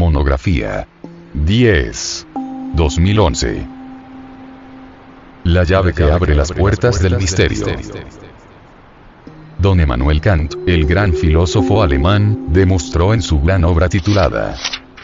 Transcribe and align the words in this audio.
Monografía 0.00 0.88
10. 1.34 2.26
2011. 2.74 3.66
La 5.44 5.64
llave 5.64 5.92
que 5.92 6.04
abre 6.04 6.34
las 6.34 6.50
puertas 6.52 7.02
del 7.02 7.18
misterio. 7.18 7.66
Don 9.58 9.78
Emmanuel 9.78 10.22
Kant, 10.22 10.54
el 10.66 10.86
gran 10.86 11.12
filósofo 11.12 11.82
alemán, 11.82 12.46
demostró 12.48 13.12
en 13.12 13.20
su 13.20 13.42
gran 13.42 13.62
obra 13.64 13.90
titulada 13.90 14.56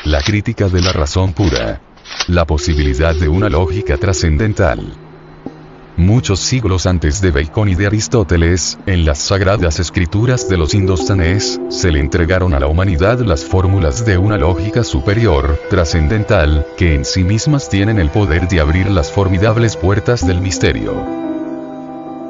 La 0.06 0.22
crítica 0.22 0.71
de 0.71 0.80
la 0.80 0.93
razón 0.93 1.35
pura 1.35 1.83
la 2.29 2.47
posibilidad 2.47 3.15
de 3.15 3.29
una 3.29 3.51
lógica 3.51 3.99
trascendental. 3.99 4.81
Muchos 5.97 6.41
siglos 6.41 6.85
antes 6.85 7.23
de 7.23 7.31
Bacon 7.31 7.71
y 7.71 7.75
de 7.75 7.87
Aristóteles, 7.87 8.79
en 8.85 9.07
las 9.07 9.17
sagradas 9.17 9.81
escrituras 9.81 10.46
de 10.46 10.59
los 10.59 10.75
indostanes, 10.75 11.59
se 11.71 11.91
le 11.91 12.01
entregaron 12.01 12.53
a 12.53 12.61
la 12.61 12.67
humanidad 12.67 13.21
las 13.21 13.46
fórmulas 13.46 14.05
de 14.05 14.19
una 14.19 14.37
lógica 14.37 14.85
superior, 14.85 15.59
trascendental, 15.71 16.67
que 16.77 16.95
en 16.95 17.07
sí 17.07 17.25
mismas 17.25 17.71
tienen 17.71 17.99
el 17.99 18.11
poder 18.11 18.46
de 18.46 18.61
abrir 18.61 18.90
las 18.90 19.11
formidables 19.11 19.75
puertas 19.75 20.27
del 20.27 20.43
misterio. 20.43 21.03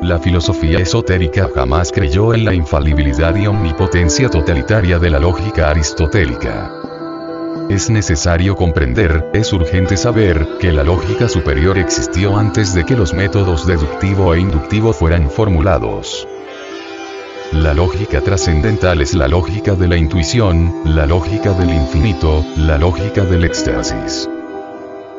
La 0.01 0.21
filosofía 0.21 0.79
esotérica 0.79 1.49
jamás 1.53 1.91
creyó 1.91 2.35
en 2.35 2.45
la 2.45 2.55
infalibilidad 2.55 3.35
y 3.35 3.49
omnipotencia 3.49 4.29
totalitaria 4.29 5.01
de 5.01 5.11
la 5.11 5.19
lógica 5.19 5.71
aristotélica. 5.71 6.86
Es 7.69 7.91
necesario 7.91 8.55
comprender, 8.55 9.29
es 9.33 9.53
urgente 9.53 9.97
saber, 9.97 10.47
que 10.61 10.73
la 10.73 10.85
lógica 10.85 11.29
superior 11.29 11.79
existió 11.79 12.37
antes 12.37 12.75
de 12.75 12.85
que 12.85 12.97
los 12.97 13.13
métodos 13.13 13.67
deductivo 13.67 14.35
e 14.35 14.41
inductivo 14.41 14.93
fueran 14.93 15.31
formulados. 15.31 16.29
La 17.53 17.75
lógica 17.75 18.21
trascendental 18.21 19.01
es 19.01 19.15
la 19.15 19.29
lógica 19.29 19.75
de 19.75 19.89
la 19.89 19.97
intuición, 19.97 20.73
la 20.85 21.07
lógica 21.07 21.53
del 21.53 21.71
infinito, 21.71 22.45
la 22.57 22.79
lógica 22.79 23.25
del 23.25 23.45
éxtasis. 23.45 24.29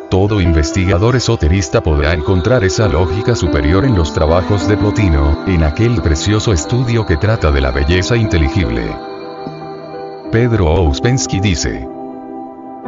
Todo 0.09 0.39
investigador 0.39 1.17
esoterista 1.17 1.81
podrá 1.81 2.13
encontrar 2.13 2.63
esa 2.63 2.87
lógica 2.87 3.35
superior 3.35 3.83
en 3.83 3.95
los 3.95 4.13
trabajos 4.13 4.67
de 4.67 4.77
Plotino, 4.77 5.43
en 5.47 5.63
aquel 5.63 6.01
precioso 6.01 6.53
estudio 6.53 7.05
que 7.05 7.17
trata 7.17 7.51
de 7.51 7.59
la 7.59 7.71
belleza 7.71 8.15
inteligible. 8.15 8.95
Pedro 10.31 10.67
Ouspensky 10.67 11.39
dice, 11.39 11.87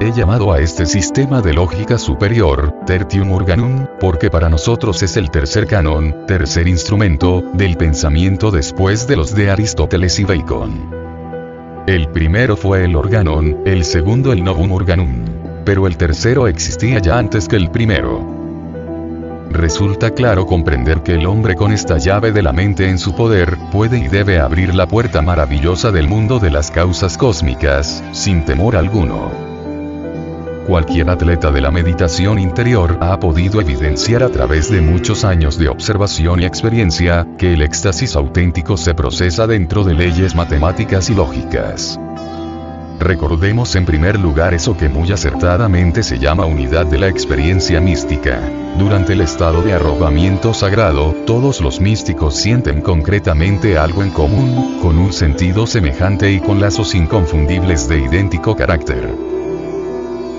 He 0.02 0.14
llamado 0.14 0.54
a 0.54 0.62
este 0.62 0.86
sistema 0.86 1.42
de 1.42 1.54
lógica 1.54 1.98
superior, 1.98 2.74
Tertium 2.86 3.34
Organum, 3.34 3.86
porque 4.00 4.30
para 4.30 4.48
nosotros 4.48 5.04
es 5.04 5.18
el 5.18 5.30
tercer 5.30 5.68
canon, 5.68 6.26
tercer 6.26 6.70
instrumento, 6.70 7.44
del 7.54 7.76
pensamiento 7.76 8.50
después 8.50 9.08
de 9.08 9.18
los 9.18 9.36
de 9.36 9.52
Aristóteles 9.52 10.18
y 10.20 10.24
Bacon. 10.24 10.90
El 11.86 12.08
primero 12.12 12.56
fue 12.56 12.86
el 12.86 12.96
Organon, 12.96 13.58
el 13.66 13.84
segundo 13.84 14.32
el 14.32 14.42
Novum 14.42 14.72
Organum. 14.72 15.26
Pero 15.66 15.86
el 15.86 15.98
tercero 15.98 16.48
existía 16.48 17.00
ya 17.00 17.18
antes 17.18 17.50
que 17.50 17.58
el 17.58 17.70
primero. 17.70 18.26
Resulta 19.52 20.12
claro 20.12 20.46
comprender 20.46 21.04
que 21.04 21.16
el 21.16 21.26
hombre 21.26 21.56
con 21.56 21.74
esta 21.74 21.98
llave 21.98 22.32
de 22.32 22.42
la 22.42 22.54
mente 22.54 22.88
en 22.88 23.00
su 23.00 23.14
poder, 23.16 23.58
puede 23.70 23.98
y 23.98 24.08
debe 24.08 24.40
abrir 24.40 24.74
la 24.74 24.88
puerta 24.88 25.22
maravillosa 25.22 25.92
del 25.92 26.08
mundo 26.08 26.40
de 26.40 26.52
las 26.52 26.72
causas 26.72 27.18
cósmicas, 27.18 28.02
sin 28.14 28.46
temor 28.46 28.78
alguno. 28.78 29.49
Cualquier 30.70 31.10
atleta 31.10 31.50
de 31.50 31.62
la 31.62 31.72
meditación 31.72 32.38
interior 32.38 33.00
ha 33.02 33.20
podido 33.20 33.60
evidenciar 33.60 34.22
a 34.22 34.30
través 34.30 34.70
de 34.70 34.82
muchos 34.82 35.26
años 35.26 35.58
de 35.58 35.68
observación 35.68 36.42
y 36.42 36.46
experiencia, 36.46 37.26
que 37.40 37.54
el 37.54 37.64
éxtasis 37.64 38.16
auténtico 38.16 38.78
se 38.78 38.94
procesa 38.94 39.48
dentro 39.48 39.84
de 39.84 39.96
leyes 39.96 40.36
matemáticas 40.36 41.10
y 41.10 41.16
lógicas. 41.16 42.00
Recordemos 43.00 43.76
en 43.76 43.88
primer 43.88 44.20
lugar 44.20 44.54
eso 44.54 44.78
que 44.78 44.90
muy 44.90 45.12
acertadamente 45.12 46.04
se 46.04 46.20
llama 46.20 46.46
unidad 46.46 46.86
de 46.86 47.00
la 47.00 47.08
experiencia 47.08 47.82
mística. 47.82 48.40
Durante 48.78 49.14
el 49.14 49.22
estado 49.22 49.64
de 49.64 49.74
arrobamiento 49.74 50.54
sagrado, 50.54 51.16
todos 51.26 51.62
los 51.62 51.82
místicos 51.82 52.36
sienten 52.36 52.82
concretamente 52.82 53.80
algo 53.80 54.04
en 54.04 54.12
común, 54.12 54.78
con 54.84 55.00
un 55.00 55.14
sentido 55.14 55.66
semejante 55.66 56.32
y 56.32 56.40
con 56.40 56.62
lazos 56.62 56.94
inconfundibles 56.94 57.90
de 57.90 58.02
idéntico 58.02 58.56
carácter. 58.56 59.29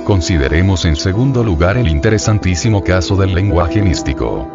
Consideremos 0.04 0.84
en 0.84 0.96
segundo 0.96 1.44
lugar 1.44 1.76
el 1.76 1.88
interesantísimo 1.88 2.82
caso 2.82 3.16
del 3.16 3.34
lenguaje 3.34 3.82
místico. 3.82 4.48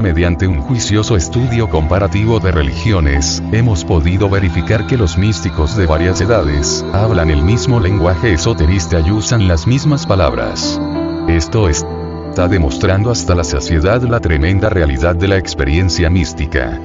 Mediante 0.00 0.46
un 0.46 0.60
juicioso 0.60 1.16
estudio 1.16 1.68
comparativo 1.68 2.40
de 2.40 2.50
religiones, 2.50 3.42
hemos 3.52 3.84
podido 3.84 4.28
verificar 4.28 4.86
que 4.86 4.96
los 4.96 5.16
místicos 5.16 5.76
de 5.76 5.86
varias 5.86 6.20
edades, 6.20 6.84
hablan 6.92 7.30
el 7.30 7.42
mismo 7.42 7.80
lenguaje 7.80 8.32
esoterista 8.32 9.00
y 9.00 9.10
usan 9.10 9.46
las 9.46 9.66
mismas 9.66 10.06
palabras. 10.06 10.80
Esto 11.28 11.68
está 11.68 12.48
demostrando 12.48 13.10
hasta 13.10 13.34
la 13.34 13.44
saciedad 13.44 14.02
la 14.02 14.20
tremenda 14.20 14.68
realidad 14.68 15.14
de 15.14 15.28
la 15.28 15.38
experiencia 15.38 16.10
mística. 16.10 16.80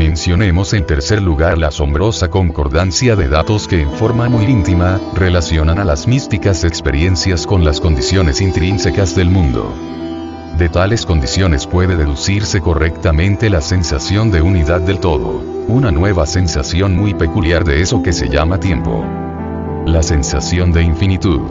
Mencionemos 0.00 0.72
en 0.72 0.86
tercer 0.86 1.20
lugar 1.20 1.58
la 1.58 1.68
asombrosa 1.68 2.30
concordancia 2.30 3.16
de 3.16 3.28
datos 3.28 3.68
que 3.68 3.82
en 3.82 3.90
forma 3.90 4.30
muy 4.30 4.46
íntima, 4.46 4.98
relacionan 5.14 5.78
a 5.78 5.84
las 5.84 6.06
místicas 6.06 6.64
experiencias 6.64 7.46
con 7.46 7.66
las 7.66 7.82
condiciones 7.82 8.40
intrínsecas 8.40 9.14
del 9.14 9.28
mundo. 9.28 9.70
De 10.56 10.70
tales 10.70 11.04
condiciones 11.04 11.66
puede 11.66 11.96
deducirse 11.96 12.62
correctamente 12.62 13.50
la 13.50 13.60
sensación 13.60 14.30
de 14.30 14.40
unidad 14.40 14.80
del 14.80 15.00
todo, 15.00 15.44
una 15.68 15.90
nueva 15.90 16.24
sensación 16.24 16.96
muy 16.96 17.12
peculiar 17.12 17.64
de 17.64 17.82
eso 17.82 18.02
que 18.02 18.14
se 18.14 18.30
llama 18.30 18.58
tiempo. 18.58 19.04
La 19.84 20.02
sensación 20.02 20.72
de 20.72 20.82
infinitud. 20.82 21.42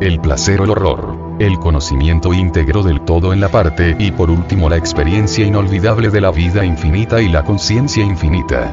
El 0.00 0.20
placer 0.20 0.60
o 0.60 0.64
el 0.64 0.70
horror 0.70 1.15
el 1.38 1.58
conocimiento 1.58 2.32
íntegro 2.32 2.82
del 2.82 3.02
todo 3.02 3.32
en 3.32 3.40
la 3.40 3.48
parte 3.48 3.96
y 3.98 4.10
por 4.10 4.30
último 4.30 4.68
la 4.68 4.76
experiencia 4.76 5.44
inolvidable 5.44 6.08
de 6.10 6.20
la 6.20 6.30
vida 6.30 6.64
infinita 6.64 7.20
y 7.20 7.28
la 7.28 7.44
conciencia 7.44 8.04
infinita. 8.04 8.72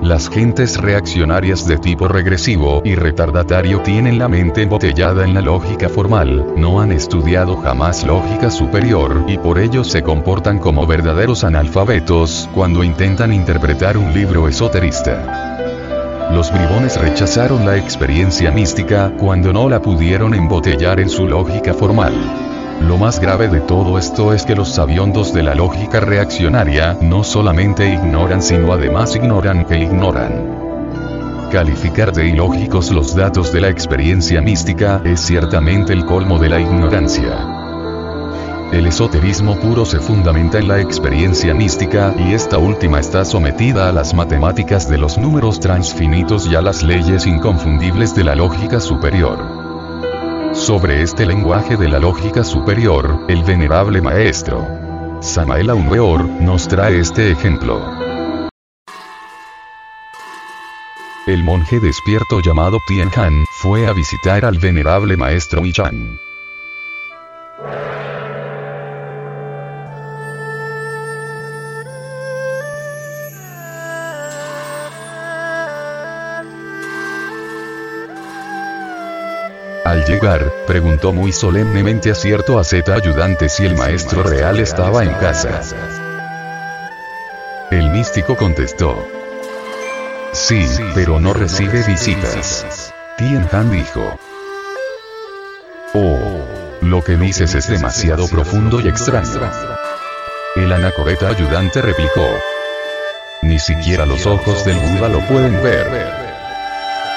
Las 0.00 0.30
gentes 0.30 0.78
reaccionarias 0.78 1.66
de 1.66 1.76
tipo 1.76 2.08
regresivo 2.08 2.80
y 2.84 2.94
retardatario 2.94 3.82
tienen 3.82 4.18
la 4.18 4.28
mente 4.28 4.62
embotellada 4.62 5.24
en 5.24 5.34
la 5.34 5.42
lógica 5.42 5.88
formal, 5.88 6.54
no 6.56 6.80
han 6.80 6.92
estudiado 6.92 7.56
jamás 7.56 8.04
lógica 8.04 8.50
superior 8.50 9.24
y 9.26 9.36
por 9.36 9.58
ello 9.58 9.84
se 9.84 10.02
comportan 10.02 10.60
como 10.60 10.86
verdaderos 10.86 11.44
analfabetos 11.44 12.48
cuando 12.54 12.84
intentan 12.84 13.32
interpretar 13.32 13.98
un 13.98 14.14
libro 14.14 14.48
esoterista. 14.48 15.47
Los 16.30 16.52
bribones 16.52 17.00
rechazaron 17.00 17.64
la 17.64 17.76
experiencia 17.76 18.50
mística 18.50 19.12
cuando 19.18 19.52
no 19.52 19.68
la 19.68 19.80
pudieron 19.80 20.34
embotellar 20.34 21.00
en 21.00 21.08
su 21.08 21.26
lógica 21.26 21.72
formal. 21.72 22.12
Lo 22.82 22.98
más 22.98 23.18
grave 23.18 23.48
de 23.48 23.60
todo 23.60 23.98
esto 23.98 24.34
es 24.34 24.44
que 24.44 24.54
los 24.54 24.68
sabiondos 24.68 25.32
de 25.32 25.42
la 25.42 25.54
lógica 25.54 26.00
reaccionaria 26.00 26.96
no 27.00 27.24
solamente 27.24 27.88
ignoran 27.88 28.42
sino 28.42 28.72
además 28.72 29.16
ignoran 29.16 29.64
que 29.64 29.78
ignoran. 29.78 31.48
Calificar 31.50 32.12
de 32.12 32.28
ilógicos 32.28 32.90
los 32.92 33.16
datos 33.16 33.50
de 33.52 33.62
la 33.62 33.70
experiencia 33.70 34.42
mística 34.42 35.00
es 35.04 35.20
ciertamente 35.20 35.94
el 35.94 36.04
colmo 36.04 36.38
de 36.38 36.50
la 36.50 36.60
ignorancia. 36.60 37.57
El 38.72 38.86
esoterismo 38.86 39.58
puro 39.58 39.86
se 39.86 39.98
fundamenta 39.98 40.58
en 40.58 40.68
la 40.68 40.78
experiencia 40.78 41.54
mística 41.54 42.14
y 42.18 42.34
esta 42.34 42.58
última 42.58 43.00
está 43.00 43.24
sometida 43.24 43.88
a 43.88 43.92
las 43.92 44.12
matemáticas 44.12 44.90
de 44.90 44.98
los 44.98 45.16
números 45.16 45.58
transfinitos 45.58 46.46
y 46.46 46.54
a 46.54 46.60
las 46.60 46.82
leyes 46.82 47.26
inconfundibles 47.26 48.14
de 48.14 48.24
la 48.24 48.34
lógica 48.34 48.78
superior. 48.78 49.38
Sobre 50.52 51.02
este 51.02 51.24
lenguaje 51.24 51.78
de 51.78 51.88
la 51.88 51.98
lógica 51.98 52.44
superior, 52.44 53.24
el 53.28 53.42
venerable 53.42 54.02
maestro 54.02 54.66
Samael 55.20 55.70
Weor 55.72 56.24
nos 56.26 56.68
trae 56.68 57.00
este 57.00 57.32
ejemplo. 57.32 57.80
El 61.26 61.42
monje 61.42 61.80
despierto 61.80 62.40
llamado 62.40 62.78
Tien 62.86 63.08
Han 63.16 63.44
fue 63.62 63.86
a 63.86 63.92
visitar 63.92 64.44
al 64.44 64.58
venerable 64.58 65.16
maestro 65.16 65.62
Michan. 65.62 66.18
Al 79.88 80.04
llegar, 80.04 80.52
preguntó 80.66 81.14
muy 81.14 81.32
solemnemente 81.32 82.10
a 82.10 82.14
cierto 82.14 82.62
Z 82.62 82.92
ayudante 82.92 83.48
si 83.48 83.64
el 83.64 83.74
maestro 83.74 84.22
real 84.22 84.60
estaba 84.60 85.02
en 85.02 85.14
casa. 85.14 85.62
El 87.70 87.88
místico 87.88 88.36
contestó. 88.36 89.02
Sí, 90.34 90.68
pero 90.94 91.18
no 91.20 91.32
recibe 91.32 91.82
visitas. 91.84 92.92
Tien 93.16 93.48
Han 93.50 93.70
dijo. 93.70 94.20
Oh, 95.94 96.44
lo 96.82 97.02
que 97.02 97.16
dices 97.16 97.54
es 97.54 97.66
demasiado 97.66 98.28
profundo 98.28 98.82
y 98.82 98.88
extraño. 98.88 99.40
El 100.54 100.70
anacoreta 100.70 101.28
ayudante 101.28 101.80
replicó. 101.80 102.28
Ni 103.40 103.58
siquiera 103.58 104.04
los 104.04 104.26
ojos 104.26 104.66
del 104.66 104.76
Buda 104.76 105.08
lo 105.08 105.20
pueden 105.20 105.62
ver. 105.62 106.12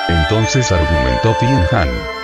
Entonces 0.08 0.72
argumentó 0.72 1.36
Tien 1.38 1.66
Han. 1.74 2.21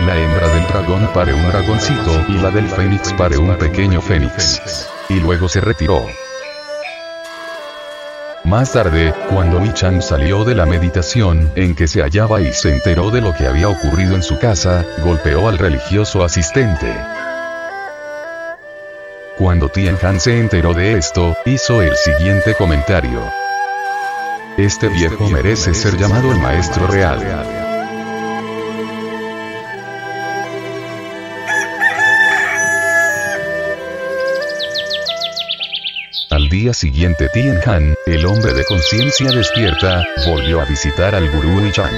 La 0.00 0.16
hembra 0.18 0.48
del 0.48 0.66
dragón 0.66 1.08
pare 1.14 1.32
un 1.32 1.48
dragoncito 1.48 2.24
y 2.28 2.32
la 2.38 2.50
del 2.50 2.68
fénix 2.68 3.12
pare 3.12 3.38
un 3.38 3.56
pequeño 3.56 4.00
fénix. 4.00 4.88
Y 5.08 5.20
luego 5.20 5.48
se 5.48 5.60
retiró. 5.60 6.04
Más 8.42 8.72
tarde, 8.72 9.14
cuando 9.30 9.64
Chang 9.72 10.02
salió 10.02 10.44
de 10.44 10.54
la 10.54 10.66
meditación 10.66 11.50
en 11.54 11.74
que 11.74 11.86
se 11.86 12.02
hallaba 12.02 12.42
y 12.42 12.52
se 12.52 12.74
enteró 12.74 13.10
de 13.10 13.20
lo 13.20 13.32
que 13.32 13.46
había 13.46 13.68
ocurrido 13.68 14.16
en 14.16 14.22
su 14.22 14.38
casa, 14.38 14.84
golpeó 15.02 15.48
al 15.48 15.58
religioso 15.58 16.24
asistente. 16.24 16.92
Cuando 19.38 19.68
Tian 19.68 19.96
Han 20.02 20.20
se 20.20 20.38
enteró 20.38 20.74
de 20.74 20.98
esto, 20.98 21.36
hizo 21.46 21.80
el 21.80 21.96
siguiente 21.96 22.54
comentario. 22.54 23.22
Este 24.58 24.88
viejo 24.88 25.28
merece 25.30 25.72
ser 25.72 25.96
llamado 25.96 26.30
el 26.30 26.38
maestro 26.38 26.86
real. 26.86 27.63
Día 36.64 36.72
siguiente 36.72 37.28
Tien 37.28 37.60
Han, 37.66 37.94
el 38.06 38.24
hombre 38.24 38.54
de 38.54 38.64
conciencia 38.64 39.30
despierta, 39.30 40.02
volvió 40.26 40.62
a 40.62 40.64
visitar 40.64 41.14
al 41.14 41.30
gurú 41.30 41.70
Chang. 41.70 41.92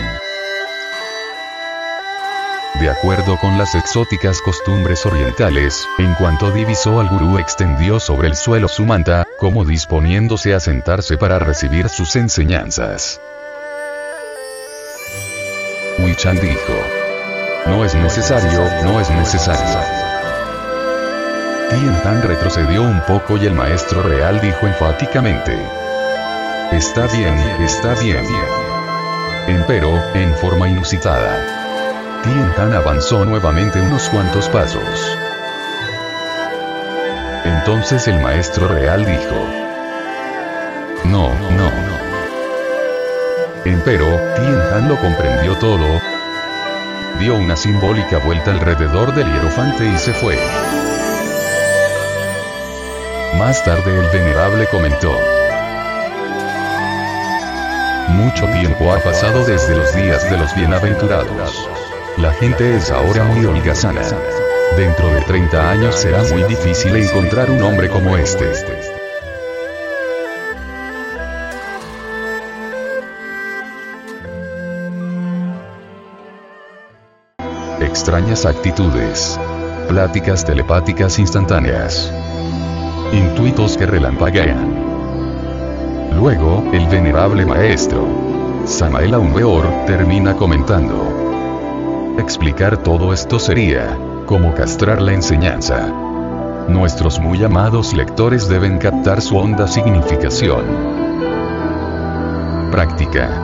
De 2.81 2.91
acuerdo 2.91 3.39
con 3.39 3.57
las 3.59 3.77
exóticas 3.77 4.41
costumbres 4.41 5.07
orientales, 5.07 5.87
en 5.99 6.13
cuanto 6.15 6.51
divisó 6.51 6.99
al 6.99 7.09
gurú 7.09 7.39
extendió 7.39 8.01
sobre 8.01 8.27
el 8.27 8.35
suelo 8.35 8.67
su 8.67 8.85
manta, 8.85 9.25
como 9.39 9.65
disponiéndose 9.65 10.53
a 10.53 10.59
sentarse 10.59 11.17
para 11.17 11.39
recibir 11.39 11.89
sus 11.89 12.17
enseñanzas. 12.17 13.21
Chan 16.17 16.41
dijo. 16.41 16.75
No 17.67 17.85
es 17.85 17.95
necesario, 17.95 18.65
no 18.83 19.01
es 19.01 19.11
necesario. 19.11 20.16
Tien 21.79 21.95
Han 22.07 22.23
retrocedió 22.23 22.83
un 22.83 23.03
poco 23.03 23.37
y 23.37 23.45
el 23.45 23.53
maestro 23.53 24.03
real 24.03 24.41
dijo 24.41 24.67
enfáticamente. 24.67 25.59
Está 26.73 27.07
bien, 27.07 27.37
está 27.61 27.93
bien. 27.97 28.25
Empero, 29.47 30.03
en 30.15 30.35
forma 30.37 30.71
inusitada. 30.71 32.23
Tien 32.23 32.51
Han 32.57 32.73
avanzó 32.73 33.27
nuevamente 33.27 33.79
unos 33.79 34.09
cuantos 34.09 34.49
pasos. 34.49 34.83
Entonces 37.45 38.09
el 38.09 38.21
maestro 38.21 38.69
real 38.69 39.05
dijo. 39.05 39.37
No, 41.05 41.35
no, 41.35 41.71
no. 41.71 41.97
Empero, 43.67 44.07
Tien 44.35 44.61
Han 44.73 44.89
lo 44.89 44.97
comprendió 44.97 45.55
todo. 45.57 46.01
Dio 47.19 47.35
una 47.37 47.55
simbólica 47.55 48.17
vuelta 48.17 48.53
alrededor 48.53 49.15
del 49.15 49.31
hierofante 49.31 49.87
y 49.87 49.99
se 49.99 50.15
fue. 50.15 50.39
Más 53.39 53.63
tarde 53.65 54.01
el 54.01 54.09
venerable 54.09 54.67
comentó. 54.67 55.13
Mucho 58.09 58.47
tiempo 58.47 58.91
ha 58.91 58.99
pasado 59.01 59.45
desde 59.45 59.77
los 59.77 59.95
días 59.95 60.29
de 60.31 60.39
los 60.39 60.55
bienaventurados. 60.55 61.69
La 62.17 62.33
gente 62.33 62.77
es 62.77 62.91
ahora 62.91 63.25
muy 63.25 63.45
holgazana. 63.45 64.01
Dentro 64.79 65.09
de 65.09 65.21
30 65.21 65.71
años 65.71 65.97
será 65.97 66.23
muy 66.25 66.45
difícil 66.45 66.97
encontrar 66.97 67.51
un 67.51 67.63
hombre 67.63 67.91
como 67.91 68.17
este. 68.17 68.51
Extrañas 77.81 78.47
actitudes. 78.47 79.39
Pláticas 79.89 80.45
telepáticas 80.45 81.19
instantáneas 81.19 82.11
intuitos 83.13 83.77
que 83.77 83.87
relampaguean. 83.87 84.87
Luego, 86.15 86.65
el 86.73 86.87
venerable 86.87 87.45
maestro, 87.45 88.07
Samael 88.65 89.15
Weor, 89.17 89.67
termina 89.87 90.35
comentando. 90.35 92.17
Explicar 92.19 92.79
todo 92.79 93.13
esto 93.13 93.39
sería, 93.39 93.99
como 94.27 94.55
castrar 94.55 95.01
la 95.03 95.13
enseñanza. 95.13 95.87
Nuestros 96.69 97.21
muy 97.21 97.45
amados 97.45 97.95
lectores 97.95 98.49
deben 98.49 98.79
captar 98.79 99.21
su 99.21 99.37
honda 99.37 99.69
significación. 99.69 100.65
Práctica. 102.73 103.43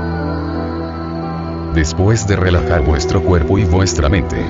Después 1.75 2.27
de 2.27 2.37
relajar 2.37 2.83
vuestro 2.83 3.23
cuerpo 3.23 3.59
y 3.59 3.65
vuestra 3.65 4.09
mente, 4.09 4.45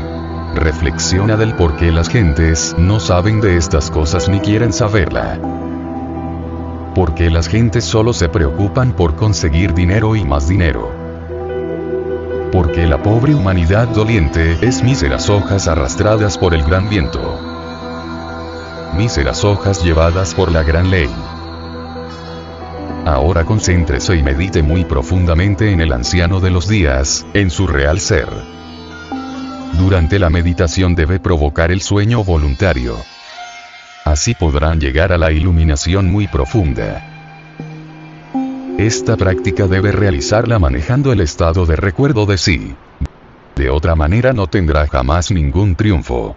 Reflexiona 0.54 1.36
del 1.36 1.54
por 1.54 1.76
qué 1.76 1.90
las 1.90 2.08
gentes 2.08 2.74
no 2.78 3.00
saben 3.00 3.40
de 3.40 3.56
estas 3.56 3.90
cosas 3.90 4.28
ni 4.28 4.38
quieren 4.40 4.72
saberla. 4.72 5.40
Porque 6.94 7.30
las 7.30 7.48
gentes 7.48 7.84
solo 7.84 8.12
se 8.12 8.28
preocupan 8.28 8.92
por 8.92 9.16
conseguir 9.16 9.72
dinero 9.72 10.14
y 10.14 10.24
más 10.24 10.48
dinero. 10.48 10.92
Porque 12.52 12.86
la 12.86 13.02
pobre 13.02 13.34
humanidad 13.34 13.88
doliente 13.88 14.58
es 14.60 14.82
míseras 14.82 15.30
hojas 15.30 15.68
arrastradas 15.68 16.36
por 16.36 16.52
el 16.52 16.62
gran 16.62 16.90
viento. 16.90 17.40
Míseras 18.94 19.44
hojas 19.44 19.82
llevadas 19.82 20.34
por 20.34 20.52
la 20.52 20.62
gran 20.62 20.90
ley. 20.90 21.08
Ahora 23.06 23.46
concéntrese 23.46 24.16
y 24.16 24.22
medite 24.22 24.62
muy 24.62 24.84
profundamente 24.84 25.72
en 25.72 25.80
el 25.80 25.92
anciano 25.92 26.40
de 26.40 26.50
los 26.50 26.68
días, 26.68 27.26
en 27.32 27.50
su 27.50 27.66
real 27.66 28.00
ser. 28.00 28.28
Durante 29.78 30.18
la 30.18 30.30
meditación 30.30 30.94
debe 30.94 31.18
provocar 31.18 31.70
el 31.70 31.80
sueño 31.80 32.22
voluntario. 32.24 32.96
Así 34.04 34.34
podrán 34.34 34.80
llegar 34.80 35.12
a 35.12 35.18
la 35.18 35.32
iluminación 35.32 36.10
muy 36.10 36.26
profunda. 36.26 37.08
Esta 38.78 39.16
práctica 39.16 39.68
debe 39.68 39.92
realizarla 39.92 40.58
manejando 40.58 41.12
el 41.12 41.20
estado 41.20 41.66
de 41.66 41.76
recuerdo 41.76 42.26
de 42.26 42.38
sí. 42.38 42.74
De 43.54 43.70
otra 43.70 43.94
manera 43.94 44.32
no 44.32 44.46
tendrá 44.46 44.86
jamás 44.88 45.30
ningún 45.30 45.76
triunfo. 45.76 46.36